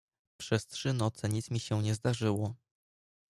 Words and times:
"Przez 0.39 0.67
trzy 0.67 0.93
noce 0.93 1.29
nic 1.29 1.51
mi 1.51 1.59
się 1.59 1.81
nie 1.83 1.95
zdarzyło." 1.95 2.55